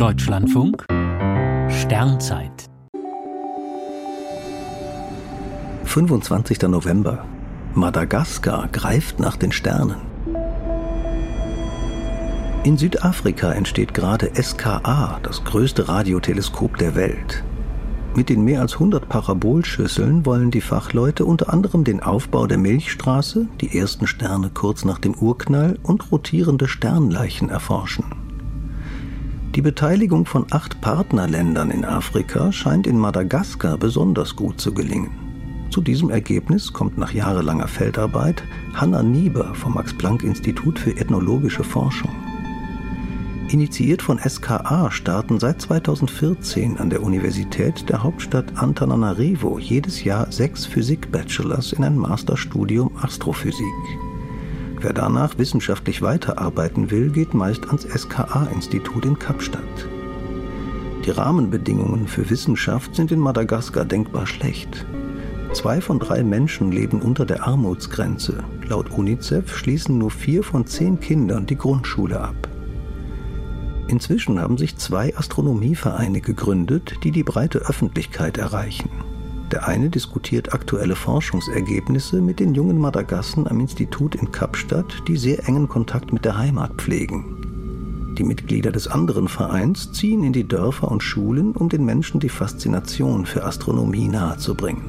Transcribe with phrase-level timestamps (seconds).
[0.00, 0.86] Deutschlandfunk
[1.68, 2.70] Sternzeit
[5.84, 6.62] 25.
[6.62, 7.26] November.
[7.74, 9.96] Madagaskar greift nach den Sternen.
[12.64, 17.44] In Südafrika entsteht gerade SKA, das größte Radioteleskop der Welt.
[18.14, 23.48] Mit den mehr als 100 Parabolschüsseln wollen die Fachleute unter anderem den Aufbau der Milchstraße,
[23.60, 28.19] die ersten Sterne kurz nach dem Urknall und rotierende Sternleichen erforschen.
[29.56, 35.10] Die Beteiligung von acht Partnerländern in Afrika scheint in Madagaskar besonders gut zu gelingen.
[35.70, 38.44] Zu diesem Ergebnis kommt nach jahrelanger Feldarbeit
[38.74, 42.10] Hanna Nieber vom Max-Planck-Institut für ethnologische Forschung.
[43.48, 50.64] Initiiert von SKA starten seit 2014 an der Universität der Hauptstadt Antananarivo jedes Jahr sechs
[50.64, 53.66] Physik-Bachelors in ein Masterstudium Astrophysik.
[54.82, 59.62] Wer danach wissenschaftlich weiterarbeiten will, geht meist ans SKA-Institut in Kapstadt.
[61.04, 64.86] Die Rahmenbedingungen für Wissenschaft sind in Madagaskar denkbar schlecht.
[65.52, 68.42] Zwei von drei Menschen leben unter der Armutsgrenze.
[68.66, 72.48] Laut UNICEF schließen nur vier von zehn Kindern die Grundschule ab.
[73.88, 78.88] Inzwischen haben sich zwei Astronomievereine gegründet, die die breite Öffentlichkeit erreichen.
[79.50, 85.48] Der eine diskutiert aktuelle Forschungsergebnisse mit den jungen Madagassen am Institut in Kapstadt, die sehr
[85.48, 88.14] engen Kontakt mit der Heimat pflegen.
[88.16, 92.28] Die Mitglieder des anderen Vereins ziehen in die Dörfer und Schulen, um den Menschen die
[92.28, 94.84] Faszination für Astronomie nahezubringen.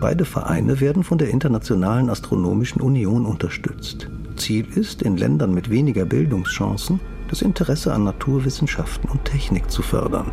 [0.00, 4.10] Beide Vereine werden von der Internationalen Astronomischen Union unterstützt.
[4.36, 10.30] Ziel ist, in Ländern mit weniger Bildungschancen das Interesse an Naturwissenschaften und Technik zu fördern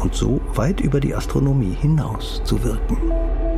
[0.00, 3.49] und so weit über die Astronomie hinaus zu wirken.